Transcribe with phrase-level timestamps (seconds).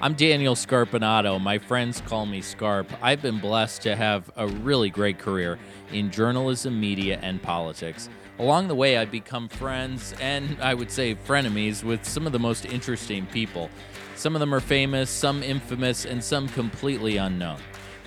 [0.00, 1.40] I'm Daniel Scarpinato.
[1.40, 2.90] My friends call me Scarp.
[3.00, 5.58] I've been blessed to have a really great career
[5.92, 8.08] in journalism, media, and politics.
[8.40, 12.40] Along the way, I've become friends and I would say frenemies with some of the
[12.40, 13.70] most interesting people.
[14.16, 17.60] Some of them are famous, some infamous, and some completely unknown.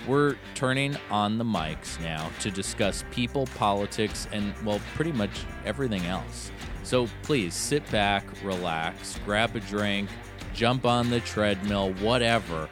[0.05, 6.05] We're turning on the mics now to discuss people, politics, and, well, pretty much everything
[6.05, 6.51] else.
[6.83, 10.09] So please sit back, relax, grab a drink,
[10.53, 12.69] jump on the treadmill, whatever.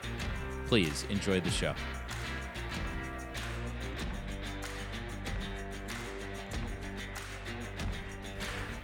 [0.68, 1.74] Please enjoy the show.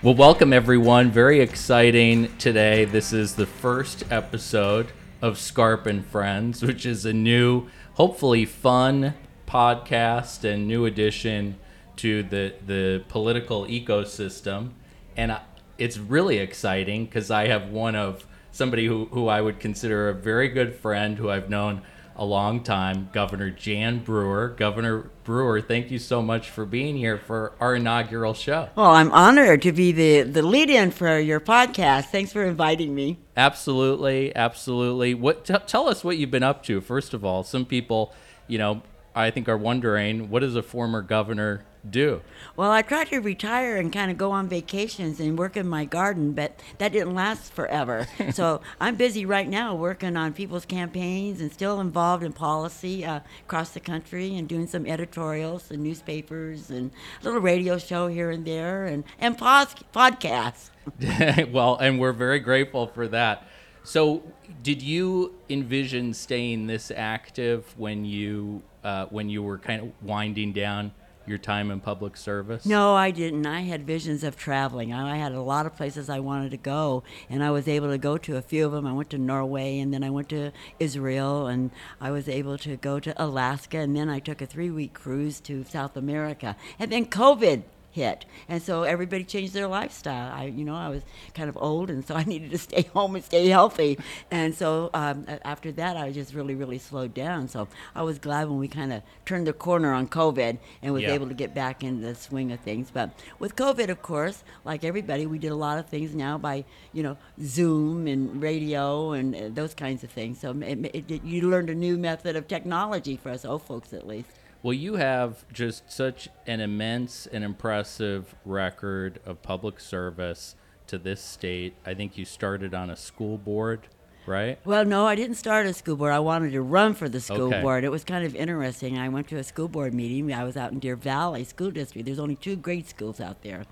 [0.04, 1.12] Well, welcome everyone.
[1.12, 2.86] Very exciting today.
[2.86, 9.14] This is the first episode of Scarp and Friends, which is a new, hopefully fun
[9.48, 11.60] podcast and new addition
[11.98, 14.72] to the the political ecosystem.
[15.16, 15.42] And I,
[15.78, 20.14] it's really exciting because I have one of somebody who, who I would consider a
[20.14, 21.82] very good friend who I've known
[22.16, 24.50] a long time, Governor Jan Brewer.
[24.50, 28.70] Governor Brewer, thank you so much for being here for our inaugural show.
[28.76, 32.06] Well, I'm honored to be the, the lead in for your podcast.
[32.06, 33.18] Thanks for inviting me.
[33.36, 35.14] Absolutely, absolutely.
[35.14, 37.44] What t- tell us what you've been up to first of all.
[37.44, 38.14] Some people,
[38.48, 38.84] you know,
[39.14, 42.22] I think are wondering what does a former governor do?
[42.56, 45.86] Well, I tried to retire and kind of go on vacations and work in my
[45.86, 48.08] garden, but that didn't last forever.
[48.32, 53.22] so I'm busy right now working on people's campaigns and still involved in policy uh,
[53.46, 58.30] across the country and doing some editorials and newspapers and a little radio show here
[58.30, 60.70] and there and, and pod- podcasts.
[61.52, 63.48] well, and we're very grateful for that.
[63.84, 64.24] So,
[64.62, 70.54] did you envision staying this active when you uh, when you were kind of winding
[70.54, 70.92] down
[71.26, 72.66] your time in public service?
[72.66, 73.46] No, I didn't.
[73.46, 74.94] I had visions of traveling.
[74.94, 77.98] I had a lot of places I wanted to go, and I was able to
[77.98, 78.86] go to a few of them.
[78.86, 82.78] I went to Norway, and then I went to Israel, and I was able to
[82.78, 86.56] go to Alaska, and then I took a three week cruise to South America.
[86.78, 90.32] And then COVID hit, and so everybody changed their lifestyle.
[90.34, 91.04] I, you know, I was
[91.34, 93.98] kind of old, and so I needed to stay home and stay healthy.
[94.32, 97.48] And so um, after that, I just really, really slowed down.
[97.48, 101.04] So I was glad when we kind of turned the corner on COVID and was
[101.04, 101.14] Yeah.
[101.14, 102.90] able to get back in the swing of things.
[102.92, 106.66] But with COVID, of course, like everybody, we did a lot of things now by
[106.94, 110.40] you know Zoom and radio and uh, those kinds of things.
[110.40, 113.94] So it, it, it, you learned a new method of technology for us old folks,
[113.94, 114.30] at least.
[114.64, 120.56] Well, you have just such an immense and impressive record of public service
[120.88, 121.74] to this state.
[121.86, 123.88] I think you started on a school board,
[124.28, 124.60] right?
[124.64, 126.12] Well, no, I didn't start a school board.
[126.12, 127.62] I wanted to run for the school Okay.
[127.62, 127.84] board.
[127.84, 129.00] It was kind of interesting.
[129.00, 130.32] I went to a school board meeting.
[130.32, 132.06] I was out in Deer Valley School District.
[132.06, 133.64] There's only two grade schools out there.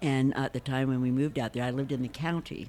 [0.00, 2.68] And at the time when we moved out there, I lived in the county.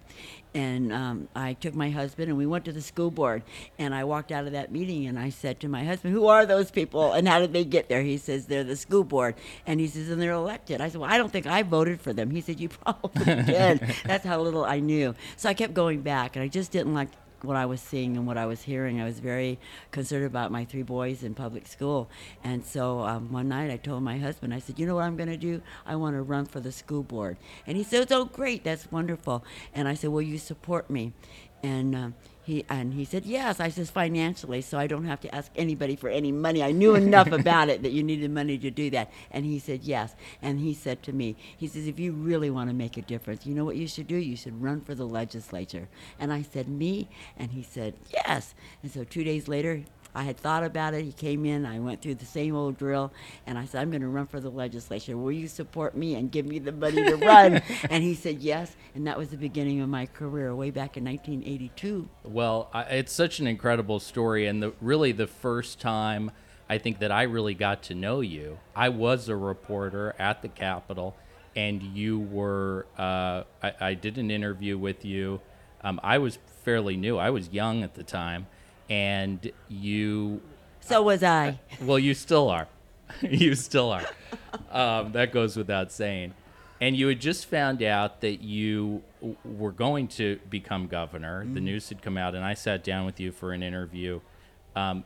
[0.57, 3.43] And um, I took my husband and we went to the school board.
[3.77, 6.47] And I walked out of that meeting and I said to my husband, Who are
[6.47, 8.01] those people and how did they get there?
[8.01, 9.35] He says, They're the school board.
[9.67, 10.81] And he says, And they're elected.
[10.81, 12.31] I said, Well, I don't think I voted for them.
[12.31, 13.81] He said, You probably did.
[14.05, 15.13] That's how little I knew.
[15.35, 17.09] So I kept going back and I just didn't like
[17.43, 19.01] what I was seeing and what I was hearing.
[19.01, 19.59] I was very
[19.91, 22.09] concerned about my three boys in public school.
[22.43, 25.17] And so um, one night I told my husband, I said, You know what I'm
[25.17, 25.61] going to do?
[25.85, 27.37] I want to run for the school board.
[27.65, 29.43] And he said, Oh, great, that's wonderful.
[29.73, 31.13] And I said, Will you support me?
[31.63, 32.15] And um,
[32.47, 33.59] he and he said yes.
[33.59, 36.63] I says financially, so I don't have to ask anybody for any money.
[36.63, 39.11] I knew enough about it that you needed money to do that.
[39.31, 40.15] And he said yes.
[40.41, 43.45] And he said to me, he says, if you really want to make a difference,
[43.45, 44.15] you know what you should do?
[44.15, 45.89] You should run for the legislature.
[46.21, 48.55] And I said me, and he said yes.
[48.81, 49.83] And so two days later.
[50.17, 51.05] I had thought about it.
[51.05, 51.63] He came in.
[51.63, 53.13] I went through the same old drill,
[53.45, 55.15] and I said, "I'm going to run for the legislature.
[55.15, 57.61] Will you support me and give me the money to run?"
[57.91, 61.05] and he said yes, and that was the beginning of my career, way back in
[61.05, 62.09] 1982.
[62.23, 66.31] Well, I, it's such an incredible story, and the really the first time
[66.67, 68.57] I think that I really got to know you.
[68.75, 71.15] I was a reporter at the Capitol,
[71.55, 72.87] and you were.
[72.97, 75.41] Uh, I, I did an interview with you.
[75.81, 77.17] Um, I was fairly new.
[77.17, 78.47] I was young at the time,
[78.89, 80.41] and you.
[80.81, 81.59] So was I.
[81.81, 82.67] Well, you still are.
[83.21, 84.05] you still are.
[84.71, 86.33] Um, that goes without saying.
[86.79, 91.45] And you had just found out that you w- were going to become governor.
[91.45, 94.19] The news had come out, and I sat down with you for an interview.
[94.75, 95.03] Um,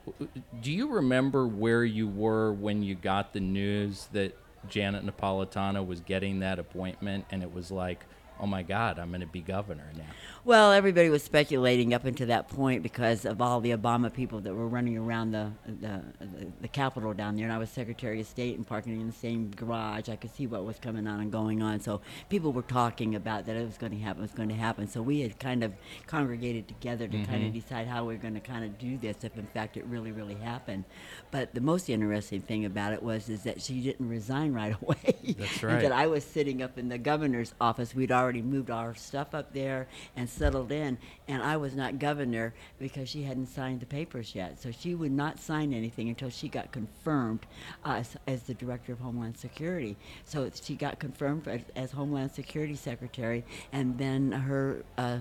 [0.61, 4.37] do you remember where you were when you got the news that
[4.67, 7.25] Janet Napolitano was getting that appointment?
[7.31, 8.05] And it was like,
[8.41, 10.03] oh my God, I'm going to be governor now?
[10.43, 14.55] Well, everybody was speculating up until that point because of all the Obama people that
[14.55, 18.25] were running around the the, the, the Capitol down there, and I was Secretary of
[18.25, 20.09] State and parking in the same garage.
[20.09, 23.45] I could see what was coming on and going on, so people were talking about
[23.45, 24.87] that it was going to happen, it was going to happen.
[24.87, 25.73] So we had kind of
[26.07, 27.59] congregated together to kind of mm-hmm.
[27.59, 30.11] decide how we are going to kind of do this, if in fact it really,
[30.11, 30.85] really happened.
[31.29, 35.35] But the most interesting thing about it was is that she didn't resign right away.
[35.37, 35.81] That's right.
[35.83, 37.93] that I was sitting up in the governor's office.
[37.93, 40.97] We'd already moved our stuff up there and settled in,
[41.27, 44.61] and I was not governor because she hadn't signed the papers yet.
[44.61, 47.47] So she would not sign anything until she got confirmed
[47.83, 49.97] uh, as, as the director of Homeland Security.
[50.23, 53.43] So she got confirmed as, as Homeland Security Secretary,
[53.73, 55.17] and then her uh,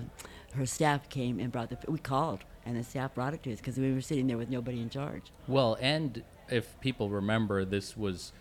[0.53, 1.77] her staff came and brought the.
[1.91, 4.49] We called, and the staff brought it to us because we were sitting there with
[4.49, 5.31] nobody in charge.
[5.47, 8.33] Well, and if people remember, this was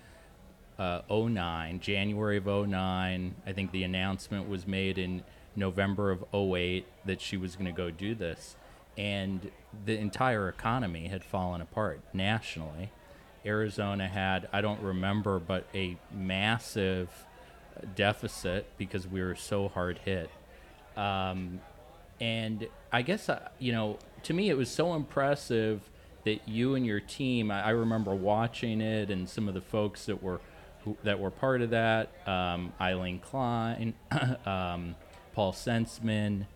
[0.81, 3.35] uh, 09, January of 09.
[3.47, 5.23] I think the announcement was made in
[5.55, 8.56] November of 08 that she was going to go do this.
[8.97, 9.50] And
[9.85, 12.93] the entire economy had fallen apart nationally.
[13.44, 17.11] Arizona had, I don't remember, but a massive
[17.94, 20.31] deficit because we were so hard hit.
[20.97, 21.61] Um,
[22.21, 25.82] and I guess uh, you know, to me, it was so impressive
[26.25, 27.50] that you and your team.
[27.50, 30.41] I, I remember watching it, and some of the folks that were
[30.85, 32.11] who, that were part of that.
[32.29, 33.94] Um, Eileen Klein,
[34.47, 34.97] um,
[35.35, 36.47] Paul Senseman.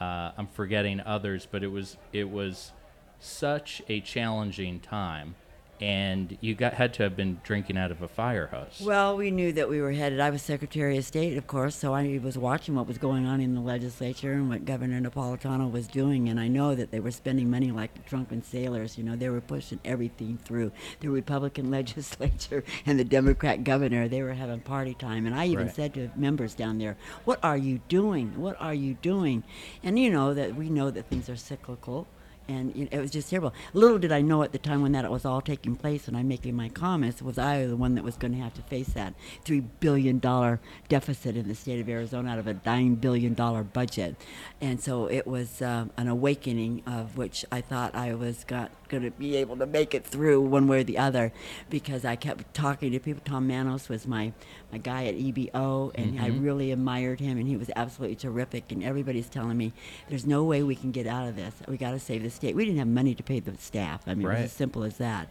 [0.00, 2.72] Uh, I'm forgetting others, but it was it was
[3.20, 5.36] such a challenging time,
[5.82, 8.80] and you got had to have been drinking out of a fire hose.
[8.86, 10.20] Well, we knew that we were headed.
[10.20, 13.40] I was Secretary of State, of course, so I was watching what was going on
[13.40, 17.10] in the legislature and what Governor Napolitano was doing, and I know that they were
[17.10, 18.96] spending money like drunken sailors.
[18.96, 20.70] You know, they were pushing everything through
[21.00, 24.06] the Republican legislature and the Democrat governor.
[24.06, 25.74] They were having party time, and I even Right.
[25.74, 28.40] said to members down there, "What are you doing?
[28.40, 29.42] What are you doing?"
[29.82, 32.06] And you know that we know that things are cyclical
[32.48, 33.52] and you know, it was just terrible.
[33.72, 36.28] Little did I know at the time when that was all taking place, and I'm
[36.28, 39.14] making my comments, was I the one that was going to have to face that
[39.44, 43.62] three billion dollar deficit in the state of Arizona out of a nine billion dollar
[43.62, 44.16] budget,
[44.60, 49.10] and so it was um, an awakening of which I thought I was going to
[49.10, 51.32] be able to make it through one way or the other,
[51.70, 53.22] because I kept talking to people.
[53.24, 54.32] Tom Manos was my
[54.70, 58.72] my guy at EBO, and I really admired him, and he was absolutely terrific.
[58.72, 59.72] And everybody's telling me,
[60.08, 61.54] "There's no way we can get out of this.
[61.68, 64.02] We got to save the state." We didn't have money to pay the staff.
[64.06, 65.28] I mean, it was as simple as that,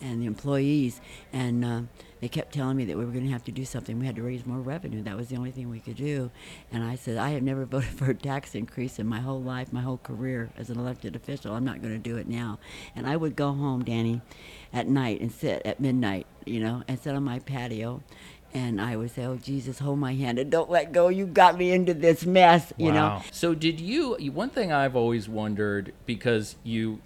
[0.00, 1.00] and the employees,
[1.32, 1.80] and uh,
[2.20, 3.98] they kept telling me that we were going to have to do something.
[3.98, 5.02] We had to raise more revenue.
[5.02, 6.30] That was the only thing we could do.
[6.70, 9.72] And I said, "I have never voted for a tax increase in my whole life,
[9.72, 11.54] my whole career as an elected official.
[11.54, 12.58] I'm not going to do it now."
[12.94, 14.20] And I would go home, Danny,
[14.72, 18.02] at night and sit at midnight, you know, and sit on my patio.
[18.54, 21.08] And I would say, "Oh Jesus, hold my hand and don't let go.
[21.08, 24.16] You got me into this mess, you know." So did you?
[24.18, 27.00] you- One thing I've always wondered because you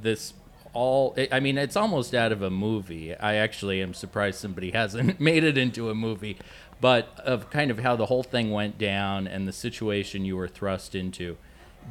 [0.00, 0.32] this
[0.72, 1.14] all.
[1.18, 3.14] I- I mean, it's almost out of a movie.
[3.14, 6.38] I actually am surprised somebody hasn't made it into a movie,
[6.80, 10.48] but of kind of how the whole thing went down and the situation you were
[10.48, 11.36] thrust into.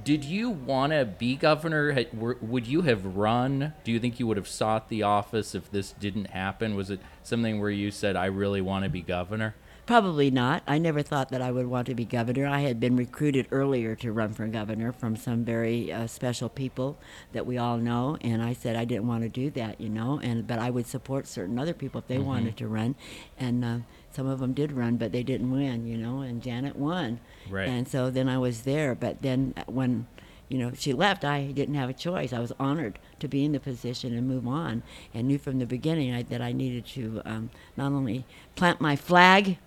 [0.03, 2.05] Did you want to be governor?
[2.13, 3.73] Would you have run?
[3.83, 6.75] Do you think you would have sought the office if this didn't happen?
[6.75, 9.55] Was it something where you said, "I really want to be governor"?
[9.85, 10.63] Probably not.
[10.65, 12.47] I never thought that I would want to be governor.
[12.47, 16.97] I had been recruited earlier to run for governor from some very uh, special people
[17.33, 20.19] that we all know, and I said I didn't want to do that, you know.
[20.23, 22.95] And but I would support certain other people if they wanted to run,
[23.37, 23.77] and uh,
[24.15, 26.21] some of them did run, but they didn't win, you know.
[26.21, 27.19] And Janet won,
[27.49, 27.67] Right.
[27.67, 28.95] and so then I was there.
[28.95, 30.07] But then uh, when
[30.49, 32.31] you know she left, I didn't have a choice.
[32.33, 34.81] I was honored to be in the position and move on,
[35.13, 38.25] and knew from the beginning I, that I needed to um, not only
[38.55, 39.57] plant my flag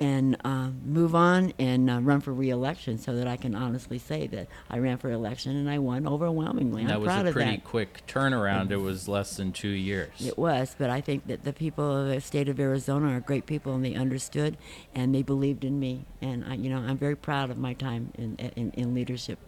[0.00, 4.26] and uh, move on and uh, run for re-election so that I can honestly say
[4.28, 6.82] that I ran for election and I won overwhelmingly.
[6.82, 7.64] I'm that was proud a pretty that.
[7.64, 8.70] quick turnaround.
[8.70, 10.10] It was less than two years.
[10.20, 13.46] It was, but I think that the people of the state of Arizona are great
[13.46, 14.56] people and they understood
[14.94, 16.06] and they believed in me.
[16.20, 19.38] And I, you know, I'm very proud of my time in, in, in leadership.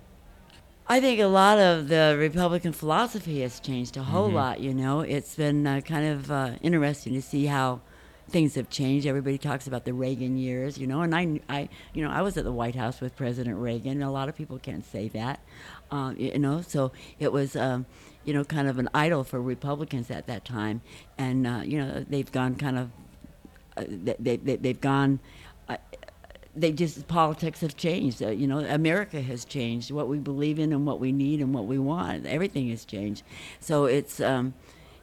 [0.88, 4.60] I think a lot of the Republican philosophy has changed a whole lot.
[4.60, 7.80] You know, it's been uh, kind of uh, interesting to see how
[8.28, 9.06] things have changed.
[9.06, 12.36] Everybody talks about the Reagan years, you know, and I, I, you know, I was
[12.36, 13.92] at the White House with President Reagan.
[13.92, 15.40] And a lot of people can't say that,
[15.90, 16.60] um, you know.
[16.60, 17.86] So it was, um,
[18.24, 20.80] you know, kind of an idol for Republicans at that time,
[21.16, 22.90] and uh, you know, they've gone kind of,
[23.76, 25.20] uh, they, they- they've gone.
[25.68, 25.76] Uh,
[26.58, 28.22] they just politics have changed.
[28.22, 29.90] Uh, you know, America has changed.
[29.90, 33.22] What we believe in and what we need and what we want, everything has changed.
[33.60, 34.54] So it's, um,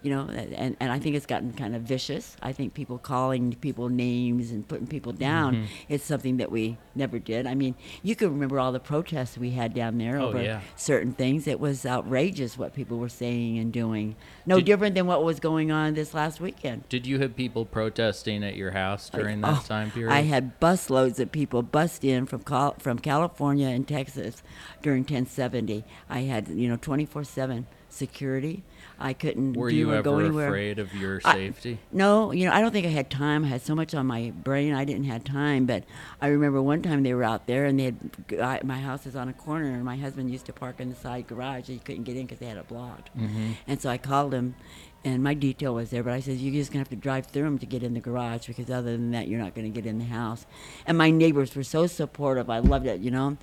[0.03, 2.35] you know, and, and I think it's gotten kind of vicious.
[2.41, 5.65] I think people calling people names and putting people down Mm-hmm.
[5.93, 7.47] is something that we never did.
[7.47, 10.61] I mean, you can remember all the protests we had down there Oh, over yeah.
[10.75, 11.47] certain things.
[11.47, 14.15] It was outrageous what people were saying and doing.
[14.45, 16.87] No Did- different than what was going on this last weekend.
[16.89, 20.11] Did you have people protesting at your house during that Oh, time period?
[20.13, 24.43] I had busloads of people bust in from Cal- from California and Texas
[24.81, 25.83] during 1070.
[26.09, 28.63] I had you know 24/7 security.
[28.99, 30.47] I couldn't Were do you or ever go anywhere.
[30.47, 31.79] afraid of your I- safety?
[31.91, 33.43] No, you know, I don't think I had time.
[33.43, 35.65] I had so much on my brain, I didn't have time.
[35.65, 35.83] But
[36.21, 37.97] I remember one time they were out there, and they had
[38.41, 40.95] I, my house is on a corner, and my husband used to park in the
[40.95, 41.67] side garage.
[41.69, 43.15] and He couldn't get in because they had it blocked.
[43.17, 43.51] Mm-hmm.
[43.67, 44.55] And so I called him,
[45.03, 46.03] and my detail was there.
[46.03, 47.99] But I said, "You're just gonna have to drive through them to get in the
[47.99, 50.45] garage, because other than that, you're not gonna get in the house."
[50.85, 52.49] And my neighbors were so supportive.
[52.49, 53.37] I loved it, you know.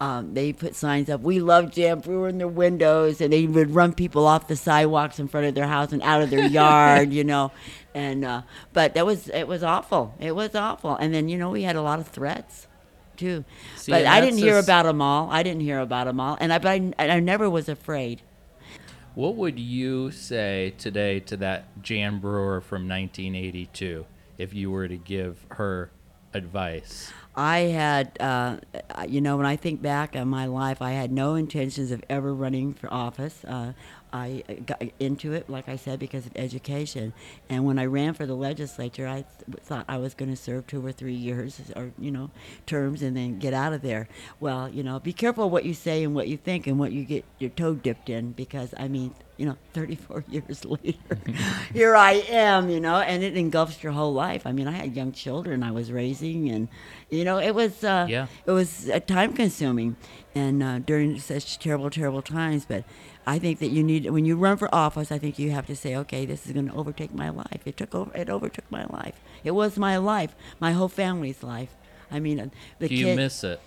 [0.00, 1.20] Um, they put signs up.
[1.20, 5.18] We love Jan Brewer in their windows, and they would run people off the sidewalks
[5.18, 7.52] in front of their house and out of their yard, you know.
[7.96, 10.16] And uh, but that was it was awful.
[10.18, 10.96] It was awful.
[10.96, 12.66] And then you know we had a lot of threats,
[13.16, 13.44] too.
[13.76, 15.30] See, but I didn't hear about them all.
[15.30, 16.36] I didn't hear about them all.
[16.40, 18.20] And I but I, I never was afraid.
[19.14, 24.06] What would you say today to that Jan Brewer from 1982
[24.38, 25.92] if you were to give her
[26.34, 27.12] advice?
[27.36, 28.58] I had, uh,
[29.08, 32.32] you know, when I think back on my life, I had no intentions of ever
[32.32, 33.44] running for office.
[33.44, 33.72] Uh,
[34.14, 37.12] I got into it, like I said, because of education.
[37.50, 40.68] And when I ran for the legislature, I th- thought I was going to serve
[40.68, 42.30] two or three years or, you know,
[42.64, 44.06] terms and then get out of there.
[44.38, 47.02] Well, you know, be careful what you say and what you think and what you
[47.04, 51.18] get your toe dipped in because, I mean, you know, 34 years later,
[51.72, 54.46] here I am, you know, and it engulfs your whole life.
[54.46, 56.68] I mean, I had young children I was raising, and,
[57.10, 58.28] you know, it was, uh, Yeah.
[58.46, 59.96] it was uh, time consuming
[60.36, 62.64] and uh, during such terrible, terrible times.
[62.64, 62.84] But
[63.26, 65.76] I think that you need, when you run for office, I think you have to
[65.76, 67.60] say, okay, this is going to overtake my life.
[67.64, 69.20] It took over, it overtook my life.
[69.44, 71.74] It was my life, my whole family's life.
[72.10, 73.60] I mean, uh, the Do you kid, miss it?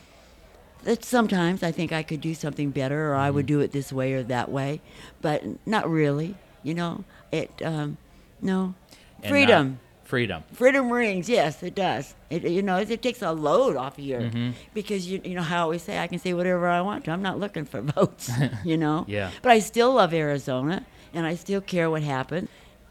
[0.84, 3.36] that sometimes I think I could do something better, or I Mm-hmm.
[3.36, 4.80] would do it this way or that way,
[5.22, 6.36] but not really.
[6.64, 7.50] You know, it.
[7.64, 7.98] Um,
[8.42, 8.76] no,
[9.24, 9.80] And freedom.
[10.08, 10.44] Freedom.
[10.54, 12.16] Freedom rings, yes, it does.
[12.30, 14.52] It you know it, it takes a load off of you Mm-hmm.
[14.74, 17.12] because you you know how I always say I can say whatever I want to.
[17.12, 18.32] I'm not looking for votes,
[18.64, 19.06] you know.
[19.08, 19.32] Yeah.
[19.42, 22.48] But I still love Arizona, and I still care what happened.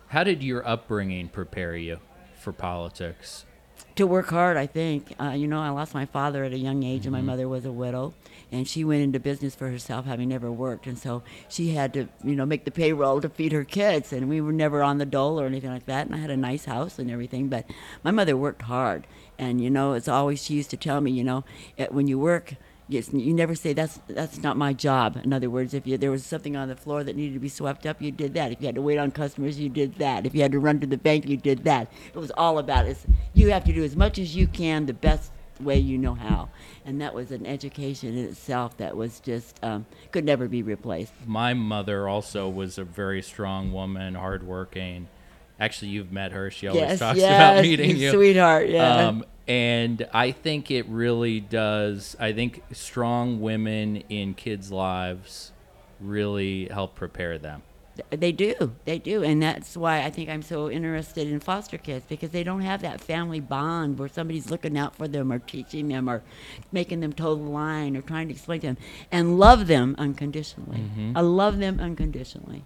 [0.09, 1.99] How did your upbringing prepare you
[2.39, 3.45] for politics?
[3.97, 5.15] to work hard, I think.
[5.19, 7.65] Uh, you know, I lost my father at a young age, and my mother was
[7.65, 8.13] a widow,
[8.53, 12.09] and she went into business for herself, having never worked, and so she had to,
[12.23, 15.07] you know, make the payroll to feed her kids, and we were never on the
[15.07, 16.07] dole or anything like that.
[16.07, 17.67] And I had a nice house and everything, but
[18.05, 19.07] my mother worked hard,
[19.39, 21.45] and you know, it's always she used to tell me, you know,
[21.91, 22.55] when you work.
[22.89, 25.19] Yes, you never say that's that's not my job.
[25.25, 27.49] In other words, if you, there was something on the floor that needed to be
[27.49, 28.53] swept up, you did that.
[28.53, 30.25] If you had to wait on customers, you did that.
[30.25, 31.91] If you had to run to the bank, you did that.
[32.15, 32.99] It was all about it.
[33.35, 36.49] You have to do as much as you can, the best way you know how,
[36.85, 41.13] and that was an education in itself that was just um, could never be replaced.
[41.27, 45.09] My mother also was a very strong woman, hardworking.
[45.59, 46.51] Actually, you've met her.
[46.51, 48.11] She always yes, talks yes, about meeting you.
[48.11, 48.69] sweetheart.
[48.69, 49.09] Yeah.
[49.09, 52.17] Um, and I think it really does.
[52.19, 55.53] I think strong women in kids' lives
[56.01, 57.63] really help prepare them.
[58.11, 62.05] They do, they do, and that's why I think I'm so interested in foster kids
[62.09, 65.89] because they don't have that family bond where somebody's looking out for them or teaching
[65.89, 66.23] them or
[66.73, 68.77] making them toe the line or trying to explain to them
[69.11, 70.83] and love them unconditionally.
[71.15, 72.65] I love them unconditionally.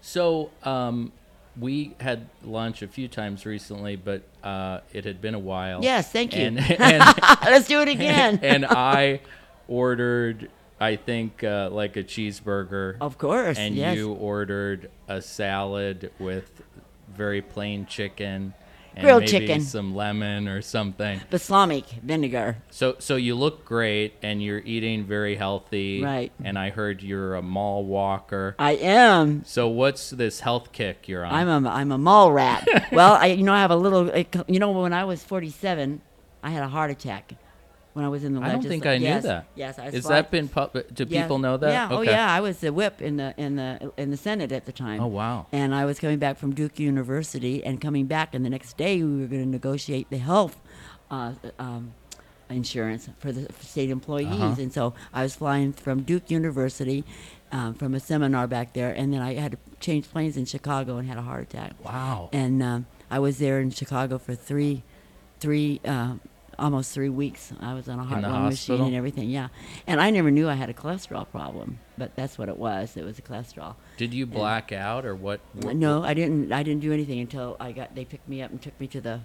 [0.00, 1.12] So um,
[1.58, 5.82] we had lunch a few times recently, but uh, it had been a while.
[5.82, 6.42] Yes, thank you.
[6.42, 8.40] And, and, Let's do it again.
[8.42, 9.20] and I
[9.68, 12.96] ordered, I think, uh, like a cheeseburger.
[13.00, 13.96] of course, and yes.
[13.96, 16.62] you ordered a salad with
[17.14, 18.54] very plain chicken
[18.96, 19.60] and Grilled maybe chicken.
[19.60, 21.20] some lemon or something.
[21.30, 22.58] Balsamic vinegar.
[22.70, 26.02] So so you look great and you're eating very healthy.
[26.02, 26.32] Right.
[26.42, 28.56] And I heard you're a mall walker.
[28.58, 29.44] I am.
[29.44, 31.32] So what's this health kick you're on?
[31.32, 32.66] I'm a I'm a mall rat.
[32.92, 34.10] well, I you know I have a little.
[34.48, 36.00] You know when I was 47,
[36.42, 37.34] I had a heart attack.
[37.92, 39.46] When I was in the I don't think I knew that.
[39.56, 40.94] Yes, I Is that been public?
[40.94, 41.24] do Yes.
[41.24, 41.70] people know that?
[41.70, 41.88] Yeah.
[41.90, 42.32] Oh yeah.
[42.32, 45.00] I was the whip in the in the in the Senate at the time.
[45.00, 45.46] Oh wow.
[45.50, 49.02] And I was coming back from Duke University and coming back, and the next day
[49.02, 50.56] we were going to negotiate the health
[51.10, 51.94] uh, um,
[52.48, 54.28] insurance for the state employees.
[54.28, 54.54] Uh-huh.
[54.58, 57.04] And so I was flying from Duke University
[57.52, 60.96] um, from a seminar back there, and then I had to change planes in Chicago
[60.98, 61.72] and had a heart attack.
[61.84, 62.28] Wow.
[62.32, 64.82] And um, I was there in Chicago for three,
[65.40, 66.14] three uh,
[66.60, 67.52] almost three weeks.
[67.60, 69.30] I was on a heart lung machine and everything.
[69.30, 69.48] Yeah,
[69.86, 72.96] and I never knew I had a cholesterol problem, but that's what it was.
[72.96, 73.74] It was a cholesterol.
[73.96, 75.40] Did you black out or what?
[75.54, 76.52] what No, I didn't.
[76.52, 77.94] I didn't do anything until I got.
[77.94, 79.20] They picked me up and took me to the,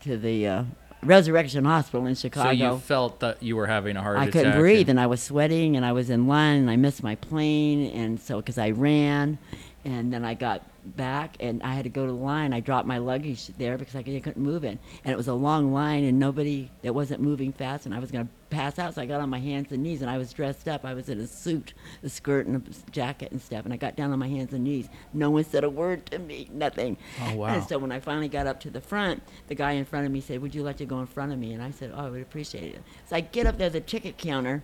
[0.00, 0.64] to the uh,
[1.02, 2.48] Resurrection Hospital in Chicago.
[2.48, 4.34] So you felt that you were having a heart I attack.
[4.34, 6.76] I couldn't breathe, and- and I was sweating, and I was in line, and I
[6.76, 9.38] missed my plane, and so because I ran,
[9.84, 12.52] and then I got back, and I had to go to the line.
[12.52, 15.72] I dropped my luggage there because I couldn't move it, and it was a long
[15.72, 19.02] line, and nobody, that wasn't moving fast, and I was going to pass out, so
[19.02, 20.84] I got on my hands and knees, and I was dressed up.
[20.84, 23.96] I was in a suit, a skirt, and a jacket and stuff, and I got
[23.96, 24.88] down on my hands and knees.
[25.12, 26.96] No one said a word to me, nothing.
[27.22, 27.46] Oh, wow.
[27.46, 30.12] And so when I finally got up to the front, the guy in front of
[30.12, 32.06] me said, "Would you like to go in front of me?" And I said, "Oh,
[32.06, 34.62] I would appreciate it." So I get up there, the ticket counter,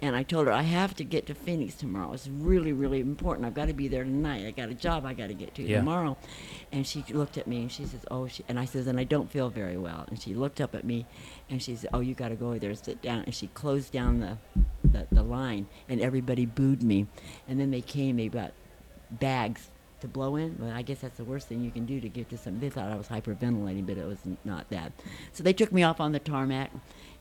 [0.00, 2.12] and I told her I have to get to Phoenix tomorrow.
[2.12, 3.46] It's really, really important.
[3.46, 4.46] I've got to be there tonight.
[4.46, 5.78] I got a job I got to get to Yeah.
[5.78, 6.16] tomorrow.
[6.70, 9.04] And she looked at me and she says, "Oh," she, and I says, "And I
[9.04, 11.06] don't feel very well." And she looked up at me,
[11.50, 14.20] and she said, "Oh, you got to go there, sit down." And she closed down
[14.20, 14.38] the,
[14.84, 17.06] the the line, and everybody booed me.
[17.48, 18.16] And then they came.
[18.18, 18.52] They got
[19.10, 20.56] bags to blow in.
[20.60, 22.60] Well, I guess that's the worst thing you can do to give to some.
[22.60, 24.92] They thought I was hyperventilating, but it was not that.
[25.32, 26.70] So they took me off on the tarmac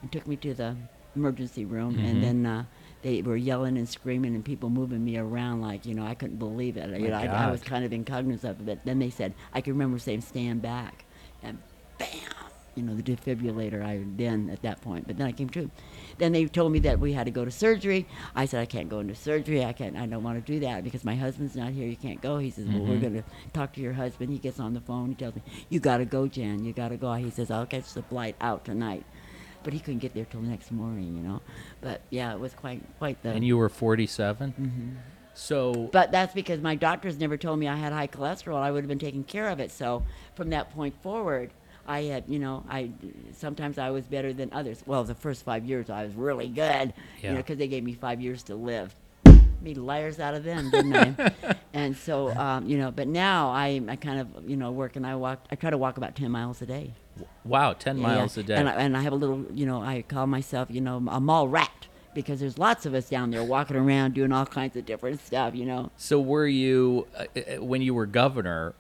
[0.02, 0.76] and took me to the
[1.18, 2.06] emergency room, Mhm.
[2.06, 2.66] and then uh,
[3.02, 6.38] they were yelling and screaming and people moving me around like you know I couldn't
[6.38, 6.90] believe it.
[7.00, 8.80] You know, I, I was kind of incognizant of it.
[8.86, 11.06] Then they said I can remember saying stand back,
[11.44, 11.58] and
[11.98, 12.10] bam.
[12.76, 13.84] You know the defibrillator.
[13.84, 15.72] I then at that point, but then I came to.
[16.20, 18.06] Then they told me that we had to go to surgery.
[18.36, 19.66] I said I can't go into surgery.
[19.66, 19.96] I can't.
[19.98, 21.88] I don't want to do that because my husband's not here.
[21.88, 22.38] You can't go.
[22.38, 23.02] He says, well, we're Mhm.
[23.02, 24.30] going to talk to your husband.
[24.32, 25.10] He gets on the phone.
[25.10, 26.64] He tells me, you got to go, Jan.
[26.64, 27.12] You got to go.
[27.14, 29.06] He says, I'll catch the flight out tonight.
[29.68, 31.42] But he couldn't get there till next morning, you know.
[31.82, 33.32] But yeah, it was quite quite the.
[33.32, 34.54] And you were 47.
[34.58, 34.96] Mhm.
[35.34, 38.56] So But that's because my doctors never told me I had high cholesterol.
[38.56, 39.72] I would have been taking care of it.
[39.72, 40.04] So
[40.36, 41.52] from that point forward,
[41.86, 42.92] I had, you know, I
[43.34, 44.84] sometimes I was better than others.
[44.86, 47.92] Well, the first five years I was really good, you know, because they gave me
[47.92, 48.96] five years to live.
[49.62, 51.32] Made liars out of them, didn't I?
[51.74, 55.06] and so, um, you know, but now I, I kind of, you know, work and
[55.06, 55.46] I walk.
[55.52, 56.94] I try to walk about ten miles a day.
[57.44, 58.44] Wow, 10 miles yeah.
[58.44, 58.56] a day.
[58.56, 61.20] And I, and I have a little, you know, I call myself, you know, a
[61.20, 64.86] mall rat because there's lots of us down there walking around doing all kinds of
[64.86, 65.92] different stuff, you know.
[65.98, 68.74] so were you uh, uh, when you were governor?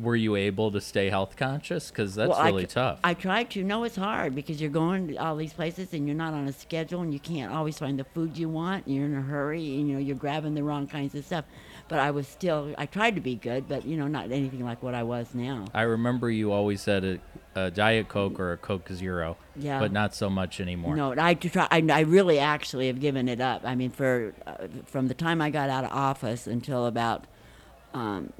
[0.00, 1.90] Were you able to stay health conscious?
[1.90, 3.00] Because that's Well, really tr- tough.
[3.02, 3.64] I tried to.
[3.64, 6.52] No, it's hard because you're going to all these places and you're not on a
[6.52, 8.86] schedule and you can't always find the food you want.
[8.86, 11.46] And you're in a hurry and you know you're grabbing the wrong kinds of stuff.
[11.88, 12.74] But I was still.
[12.76, 15.64] I tried to be good, but you know not anything like what I was now.
[15.72, 17.18] I remember you always said a,
[17.66, 19.80] a Diet Coke or a Coke Zero, Yeah.
[19.80, 20.94] but not so much anymore.
[20.96, 21.66] No, I try.
[21.70, 23.62] I, I really actually have given it up.
[23.64, 27.24] I mean, for uh, from the time I got out of office until about.
[27.94, 28.32] Um,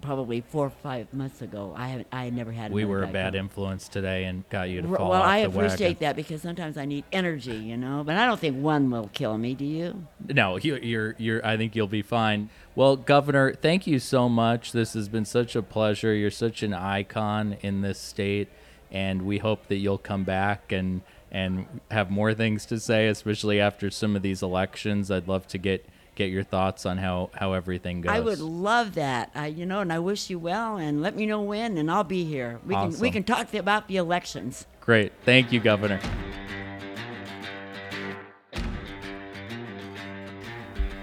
[0.00, 2.08] Probably four or five months ago, I haven't.
[2.12, 2.72] I had never had.
[2.72, 5.48] we were a bad influence today and got you to fall well, off I the
[5.48, 5.96] appreciate wagon.
[6.00, 8.02] that because sometimes I need energy, you know.
[8.04, 9.54] But I don't think one will kill me.
[9.54, 10.06] Do you?
[10.28, 11.46] No, you, you're you're.
[11.46, 12.50] I think you'll be fine.
[12.74, 14.72] Well, Governor, thank you so much.
[14.72, 16.12] This has been such a pleasure.
[16.12, 18.48] You're such an icon in this state,
[18.90, 23.60] and we hope that you'll come back and and have more things to say, especially
[23.60, 25.10] after some of these elections.
[25.10, 28.12] I'd love to get get your thoughts on how how everything goes.
[28.12, 29.30] I would love that.
[29.34, 30.76] I, you know, and I wish you well.
[30.76, 32.60] And let me know when, and I'll be here.
[32.64, 34.66] We can we can talk about the elections.
[34.80, 35.12] Great.
[35.24, 36.00] Thank you, Governor.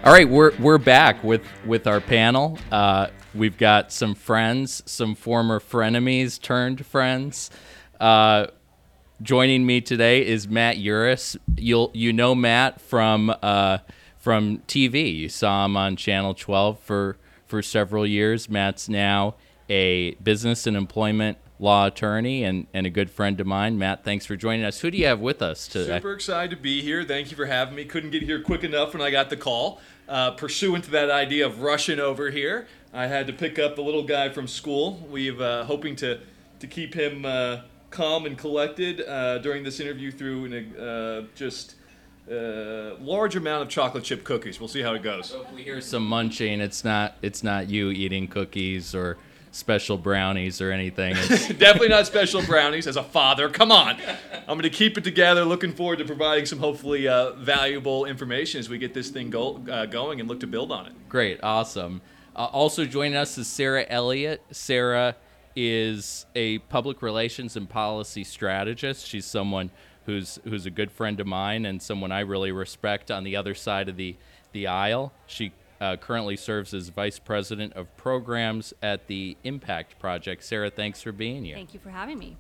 [0.04, 2.58] All right, we're we're back with with our panel.
[2.72, 7.52] Uh, we've got some friends, some former frenemies turned friends.
[8.00, 8.48] Uh,
[9.22, 11.38] joining me today is Matt Uris.
[11.56, 13.78] You'll you know Matt from uh,
[14.22, 15.14] from TV.
[15.14, 18.48] You saw him on Channel 12 for for several years.
[18.48, 19.36] Matt's now
[19.68, 23.78] a business and employment law attorney and, and a good friend of mine.
[23.78, 24.80] Matt, thanks for joining us.
[24.80, 25.98] Who do you have with us today?
[25.98, 27.04] Super excited to be here.
[27.04, 27.86] Thank you for having me.
[27.86, 29.80] Couldn't get here quick enough when I got the call.
[30.08, 33.84] Uh, pursuant to that idea of rushing over here, I had to pick up the
[33.84, 35.06] little guy from school.
[35.10, 36.20] We've uh, hoping to
[36.60, 41.76] to keep him uh, calm and collected uh, during this interview through an, uh, just
[42.30, 44.60] uh, large amount of chocolate chip cookies.
[44.60, 45.30] We'll see how it goes.
[45.30, 49.18] So if we hear some munching, it's not it's not you eating cookies or
[49.52, 51.14] special brownies or anything.
[51.18, 53.50] It's, Definitely not special brownies as a father.
[53.50, 53.98] Come on.
[54.48, 55.44] I'm going to keep it together.
[55.44, 59.62] Looking forward to providing some hopefully uh, valuable information as we get this thing go,
[59.70, 60.94] uh, going and look to build on it.
[61.10, 62.02] Great, awesome.
[62.36, 64.42] Uh, also joining us is Sarah Elliott.
[64.52, 65.16] Sarah
[65.56, 69.06] is a public relations and policy strategist.
[69.06, 69.70] She's someone
[70.06, 73.54] who's who's a good friend of mine and someone I really respect on the other
[73.56, 74.16] side of the
[74.52, 75.14] the aisle.
[75.28, 80.44] She uh, currently serves as vice president of programs at the Impact Project.
[80.44, 81.56] Sarah, thanks for being here.
[81.56, 82.38] Thank you for having me.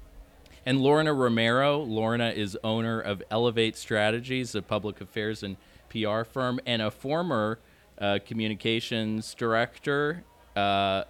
[0.66, 1.80] And Lorna Romero.
[1.80, 5.58] Lorna is owner of Elevate Strategies, a public affairs and
[5.90, 7.58] PR firm, and a former
[7.98, 10.24] uh, communications director
[10.56, 11.06] uh,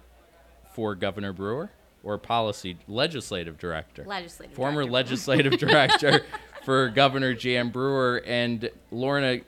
[0.72, 1.70] for Governor Brewer
[2.02, 4.04] or policy legislative director.
[4.04, 4.92] Legislative Former director.
[4.92, 6.24] legislative director
[6.64, 8.22] for Governor Jan Brewer.
[8.26, 9.40] And Lorna,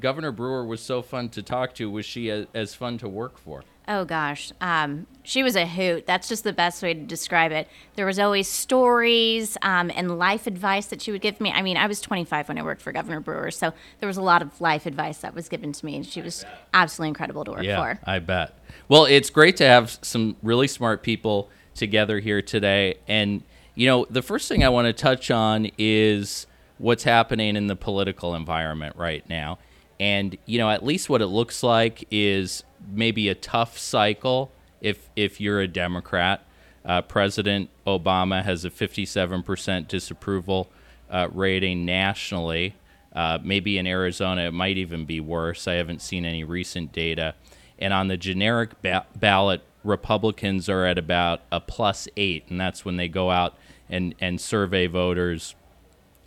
[0.00, 1.90] Governor Brewer was so fun to talk to.
[1.90, 3.64] Was she a, as fun to work for?
[3.88, 6.06] Oh gosh, um, she was a hoot.
[6.06, 7.68] That's just the best way to describe it.
[7.94, 11.52] There was always stories um, and life advice that she would give me.
[11.52, 14.22] I mean, I was 25 when I worked for Governor Brewer, so there was a
[14.22, 17.52] lot of life advice that was given to me, and she was absolutely incredible to
[17.52, 18.00] work Yeah, for.
[18.04, 18.58] I bet.
[18.88, 22.96] Well, it's great to have some really smart people together here today.
[23.06, 23.42] And,
[23.74, 26.46] you know, the first thing I want to touch on is
[26.78, 29.58] what's happening in the political environment right now.
[29.98, 35.08] And, you know, at least what it looks like is maybe a tough cycle if
[35.16, 36.42] if you're a Democrat.
[36.84, 40.70] Uh, President Obama has a 57% disapproval
[41.10, 42.76] uh, rating nationally.
[43.12, 45.66] Uh, maybe in Arizona, it might even be worse.
[45.66, 47.34] I haven't seen any recent data.
[47.78, 52.84] And on the generic ba- ballot, Republicans are at about a plus eight, and that's
[52.84, 53.56] when they go out
[53.88, 55.54] and, and survey voters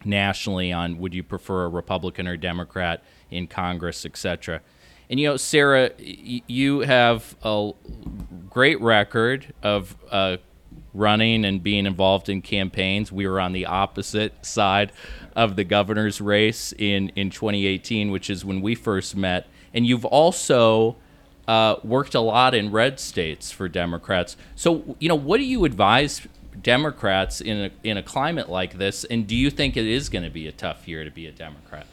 [0.05, 4.61] nationally on would you prefer a Republican or Democrat in Congress, etc.
[5.09, 7.71] And you know, Sarah, y- you have a
[8.49, 10.37] great record of uh,
[10.93, 13.11] running and being involved in campaigns.
[13.11, 14.91] We were on the opposite side
[15.35, 19.47] of the governor's race in in 2018, which is when we first met.
[19.73, 20.95] And you've also
[21.49, 24.37] uh, worked a lot in red states for Democrats.
[24.55, 26.27] So, you know, what do you advise
[26.61, 29.03] Democrats in a, in a climate like this?
[29.03, 31.31] And do you think it is going to be a tough year to be a
[31.31, 31.87] Democrat?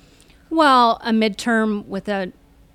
[0.50, 2.34] Well, a midterm with an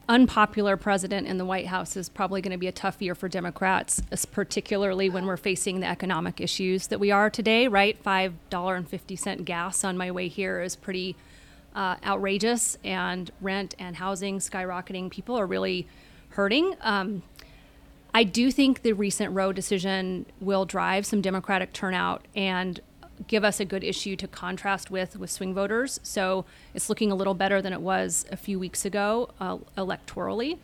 [0.09, 3.29] unpopular president in the White House is probably going to be a tough year for
[3.29, 8.03] Democrats, particularly when we're facing the economic issues that we are today, right?
[8.03, 11.15] $5.50 gas on my way here is pretty
[11.75, 15.11] uh, outrageous, and rent and housing skyrocketing.
[15.11, 15.87] People are really
[16.33, 16.75] hurting.
[16.81, 17.23] Um,
[18.13, 22.79] I do think the recent Roe decision will drive some Democratic turnout and
[23.27, 25.99] give us a good issue to contrast with with swing voters.
[26.03, 30.57] So it's looking a little better than it was a few weeks ago uh, electorally.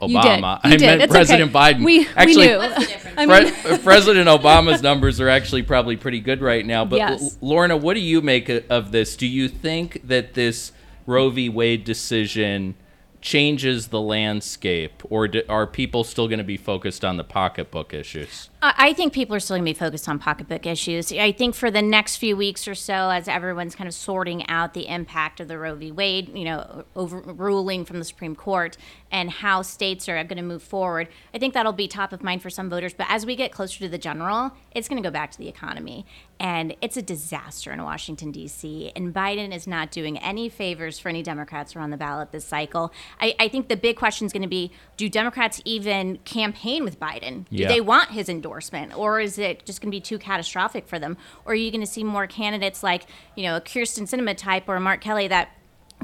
[0.00, 0.40] You did.
[0.42, 0.60] Obama.
[0.64, 0.80] You I did.
[0.82, 1.74] meant It's President okay.
[1.74, 1.84] Biden.
[1.84, 2.60] We, Actually, we knew.
[3.16, 6.84] I mean, Pre- President Obama's numbers are actually probably pretty good right now.
[6.84, 7.20] But Yes.
[7.42, 9.16] L- Lorna, what do you make of this?
[9.16, 10.70] Do you think that this
[11.04, 11.48] Roe v.
[11.48, 12.76] Wade decision
[13.20, 17.92] changes the landscape, or do, are people still going to be focused on the pocketbook
[17.92, 18.50] issues?
[18.62, 21.12] I I think people are still going to be focused on pocketbook issues.
[21.12, 24.72] I think for the next few weeks or so, as everyone's kind of sorting out
[24.72, 25.92] the impact of the Roe v.
[25.92, 28.78] Wade, you know, overruling from the Supreme Court
[29.10, 32.40] and how states are going to move forward, I think that'll be top of mind
[32.40, 32.94] for some voters.
[32.94, 35.48] But as we get closer to the general, it's going to go back to the
[35.48, 36.06] economy.
[36.40, 38.92] And it's a disaster in Washington, D.C.
[38.94, 42.32] And Biden is not doing any favors for any Democrats who are on the ballot
[42.32, 42.92] this cycle.
[43.20, 46.98] I, I think the big question is going to be do Democrats even campaign with
[47.00, 47.46] Biden?
[47.50, 48.47] Do they want his endorsement,
[48.96, 51.16] or is it just going to be too catastrophic for them?
[51.44, 53.04] Or are you going to see more candidates like,
[53.36, 55.50] you know, a Kyrsten Sinema type or a Mark Kelly that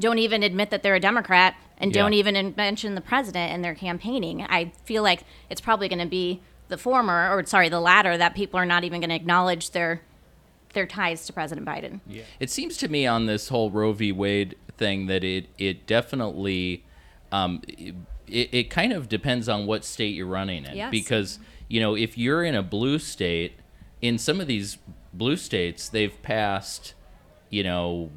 [0.01, 2.03] don't even admit that they're a Democrat and Yeah.
[2.03, 4.43] don't even mention the president in their campaigning?
[4.43, 8.35] I feel like it's probably going to be the former, or sorry, the latter, that
[8.35, 10.03] people are not even going to acknowledge their
[10.73, 12.01] their ties to President Biden.
[12.05, 12.23] Yeah.
[12.41, 14.11] It seems to me on this whole Roe v.
[14.11, 16.83] Wade thing that it it definitely
[17.31, 17.95] um, it,
[18.27, 20.91] it kind of depends on what state you're running in Yes.
[20.91, 23.55] because you know if you're in a blue state
[24.03, 24.79] in some of these
[25.13, 26.95] blue states they've passed
[27.51, 28.11] you know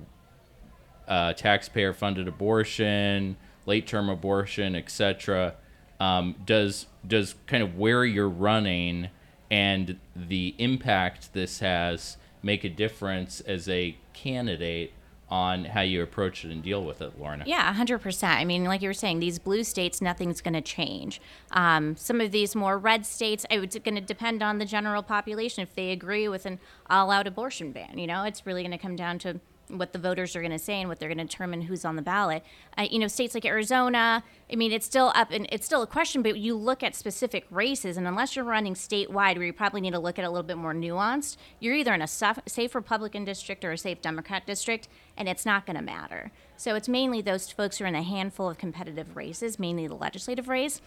[1.08, 5.56] uh, taxpayer funded abortion, late term abortion, etc.
[6.00, 9.10] Um, does does kind of where you're running
[9.50, 14.92] and the impact this has make a difference as a candidate
[15.30, 17.44] on how you approach it and deal with it, Lorna?
[17.46, 18.24] Yeah, 100%.
[18.24, 21.22] I mean, like you were saying, these blue states, nothing's going to change.
[21.52, 25.64] Um, some of these more red states, it's going to depend on the general population
[25.64, 26.60] if they agree with an
[26.90, 27.98] all out abortion ban.
[27.98, 30.60] You know, it's really going to come down to what the voters are going to
[30.60, 32.44] say and what they're going to determine who's on the ballot.
[32.78, 35.88] Uh, you know, states like Arizona, I mean, it's still up and it's still a
[35.88, 39.82] question, but you look at specific races, and unless you're running statewide, where you probably
[39.82, 43.26] need to look at a little bit more nuanced, you're either in a safe Republican
[43.26, 46.32] district or a safe Democrat district, and it's not going to matter.
[46.56, 49.96] So it's mainly those folks who are in a handful of competitive races, mainly the
[49.96, 50.82] legislative race.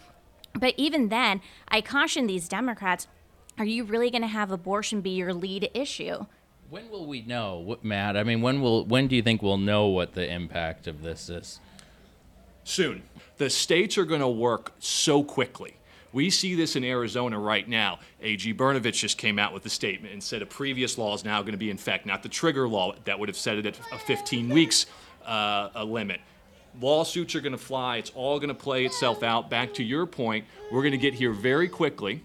[0.53, 3.07] But even then, I caution these Democrats
[3.57, 6.25] are you really going to have abortion be your lead issue?
[6.71, 8.17] When will we know, what, Matt?
[8.17, 11.29] I mean, when will when do you think we'll know what the impact of this
[11.29, 11.59] is?
[12.63, 13.03] soon.
[13.37, 15.75] The states are going to work so quickly.
[16.13, 17.99] We see this in Arizona right now.
[18.21, 21.41] AG Brnovich just came out with a statement and said a previous law is now
[21.41, 23.79] going to be in effect, not the trigger law that would have set it at
[23.91, 24.85] a 15 weeks
[25.25, 26.19] uh, a limit.
[26.79, 27.97] Lawsuits are going to fly.
[27.97, 29.49] It's all going to play itself out.
[29.49, 32.23] Back to your point, we're going to get here very quickly,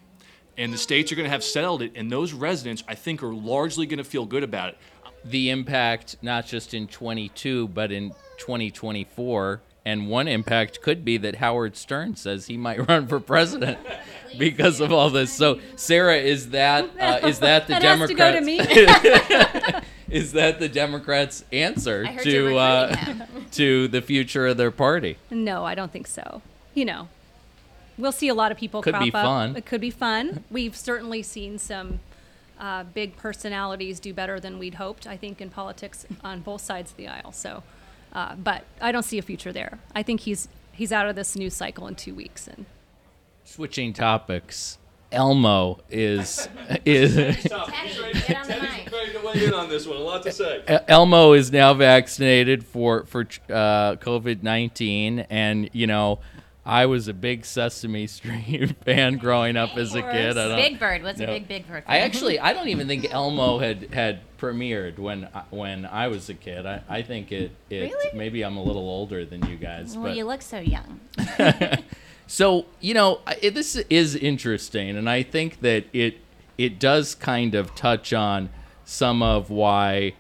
[0.59, 3.35] and the states are going to have settled it, and those residents, I think, are
[3.35, 4.79] largely going to feel good about it.
[5.25, 9.61] The impact, not just in 22, but in 2024.
[9.85, 13.79] And one impact could be that Howard Stern says he might run for president
[14.37, 15.33] because of all this.
[15.33, 19.71] So, Sarah, is that uh, is that the That has to go to Democrats?
[19.71, 19.81] me.
[20.17, 22.97] is that the Democrats' answer I heard you're to uh,
[23.53, 25.19] to the future of their party?
[25.31, 26.43] No, I don't think so.
[26.75, 27.09] You know,
[27.99, 29.25] we'll see a lot of people Could crop be up.
[29.25, 29.57] fun.
[29.57, 30.45] It could be fun.
[30.51, 32.01] We've certainly seen some
[32.59, 35.07] uh, big personalities do better than we'd hoped.
[35.07, 37.33] I think in politics on both sides of the aisle.
[37.33, 37.63] So,
[38.13, 39.79] uh, but I don't see a future there.
[39.95, 42.67] I think he's he's out of this news cycle in two weeks, and
[43.45, 44.79] Switching topics,
[45.13, 46.49] Elmo is
[46.85, 48.91] is Teddy, get on the mic.
[48.93, 49.99] ready to weigh in on this one.
[49.99, 50.63] A lot to say.
[50.89, 56.19] Elmo is now vaccinated for for uh, COVID nineteen, and you know.
[56.67, 60.37] I was a big Sesame Street fan growing up as a kid.
[60.37, 61.03] I don't, Big Bird.
[61.05, 61.27] What's No.
[61.27, 61.85] a big Big Bird?
[61.87, 66.29] I actually, I don't even think Elmo had had premiered when I- when I was
[66.29, 66.67] a kid.
[66.67, 68.11] I, I think it it Really?
[68.19, 71.01] maybe I'm a little older than you guys, Well, but you look so young.
[72.27, 76.19] so you know it, this is interesting, and I think that it
[76.59, 78.51] it does kind of touch on
[78.85, 80.15] some of why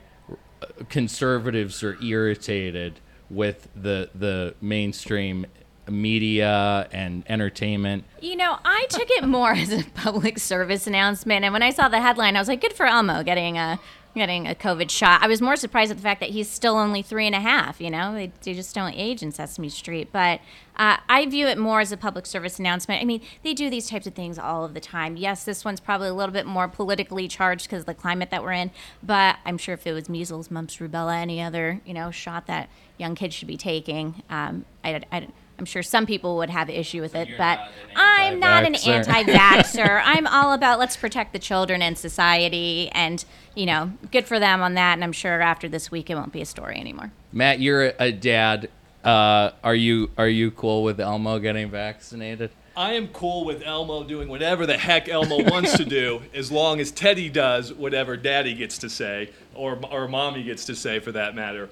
[0.62, 5.46] uh, conservatives are irritated with the the mainstream
[5.88, 8.04] media and entertainment.
[8.20, 11.88] You know, I took it more as a public service announcement, and when I saw
[11.88, 13.78] the headline, I was like, "Good for Elmo getting a
[14.14, 17.02] getting a COVID shot." I was more surprised at the fact that he's still only
[17.02, 17.80] three and a half.
[17.80, 20.08] You know, they, they just don't age in Sesame Street.
[20.12, 20.40] But
[20.76, 23.00] uh, I view it more as a public service announcement.
[23.00, 25.16] I mean, they do these types of things all of the time.
[25.16, 28.42] Yes, this one's probably a little bit more politically charged because of the climate that
[28.42, 28.70] we're in.
[29.02, 32.68] But I'm sure if it was measles, mumps, rubella, any other you know shot that
[32.98, 37.00] young kids should be taking, um, I, I, I'm sure some people would have issue
[37.00, 39.08] with it, but not an I'm not an anti-vaxxer.
[39.08, 40.02] anti-vaxxer.
[40.04, 44.60] I'm all about let's protect the children and society, and you know, good for them
[44.62, 44.94] on that.
[44.94, 47.12] And I'm sure after this week, it won't be a story anymore.
[47.32, 48.68] Matt, you're a, a dad.
[49.02, 52.50] Uh, are you are you cool with Elmo getting vaccinated?
[52.76, 56.78] I am cool with Elmo doing whatever the heck Elmo wants to do, as long
[56.78, 61.12] as Teddy does whatever Daddy gets to say, or or Mommy gets to say, for
[61.12, 61.70] that matter.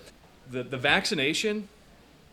[0.51, 1.69] The the vaccination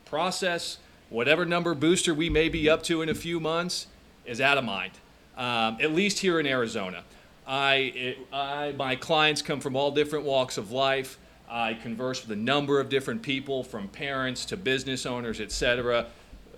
[0.05, 0.77] process,
[1.11, 3.85] whatever number booster we may be up to in a few months,
[4.25, 4.93] is out of mind.
[5.37, 7.03] Um, at least here in Arizona,
[7.45, 11.19] I, it, I my clients come from all different walks of life.
[11.49, 16.07] I converse with a number of different people, from parents to business owners, etc.,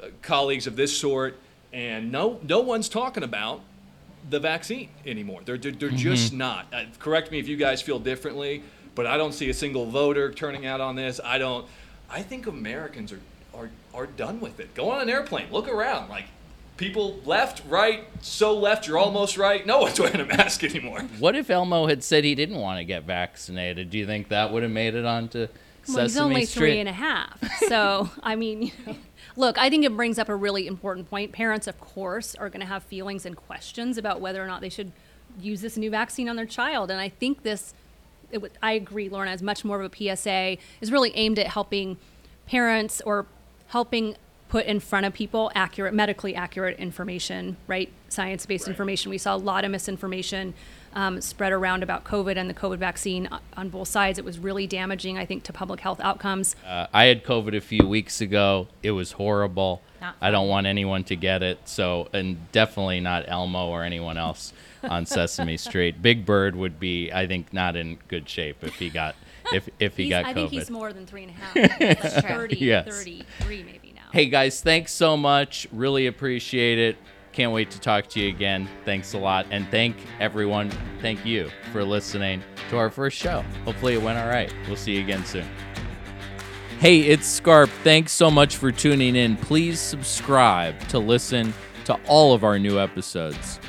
[0.01, 1.37] uh, colleagues of this sort,
[1.71, 3.61] and no no one's talking about
[4.29, 5.41] the vaccine anymore.
[5.43, 6.67] They're, they're, they're just not.
[6.71, 8.63] Uh, correct me if you guys feel differently,
[8.95, 11.19] but I don't see a single voter turning out on this.
[11.23, 11.65] I don't.
[12.09, 13.19] I think Americans are,
[13.55, 14.73] are, are done with it.
[14.73, 16.09] Go on an airplane, look around.
[16.09, 16.25] Like,
[16.77, 19.65] people left, right, so left, you're almost right.
[19.65, 21.01] No one's wearing a mask anymore.
[21.19, 23.89] What if Elmo had said he didn't want to get vaccinated?
[23.89, 25.47] Do you think that would have made it onto
[25.83, 26.59] Sesame well, he's only Street?
[26.59, 27.43] three and a half.
[27.67, 28.71] So, I mean,
[29.35, 31.31] look, I think it brings up a really important point.
[31.31, 34.69] Parents, of course, are going to have feelings and questions about whether or not they
[34.69, 34.91] should
[35.39, 36.89] use this new vaccine on their child.
[36.89, 37.73] And I think this,
[38.31, 41.47] it would, I agree, Lauren, is much more of a PSA, is really aimed at
[41.47, 41.97] helping
[42.47, 43.25] parents or
[43.73, 44.15] helping
[44.49, 47.91] put in front of people accurate, medically accurate information, right?
[48.07, 49.09] Science based information.
[49.09, 50.53] We saw a lot of misinformation
[50.93, 54.19] um, spread around about COVID and the COVID vaccine on both sides.
[54.19, 56.55] It was really damaging, I think, to public health outcomes.
[56.63, 58.67] Uh, I had COVID a few weeks ago.
[58.83, 59.81] It was horrible.
[60.21, 61.67] I don't want anyone to get it.
[61.67, 65.99] So, and definitely not Elmo or anyone else on Sesame Street.
[65.99, 69.15] Big Bird would be, I think, not in good shape if he got
[69.53, 71.53] if if he He's- got I think he's more than three and a half.
[71.79, 72.29] That's true.
[72.35, 72.85] 30, Yes.
[72.87, 74.01] 33 maybe now.
[74.11, 75.67] Hey guys, thanks so much.
[75.71, 76.97] Really appreciate it.
[77.31, 78.69] Can't wait to talk to you again.
[78.85, 79.47] Thanks a lot.
[79.49, 80.69] And thank everyone,
[81.01, 83.43] thank you for listening to our first show.
[83.65, 84.53] Hopefully it went all right.
[84.67, 85.45] We'll see you again soon.
[86.79, 87.69] Hey, it's Scarp.
[87.83, 89.37] Thanks so much for tuning in.
[89.37, 91.53] Please subscribe to listen
[91.85, 93.59] to all of our new episodes.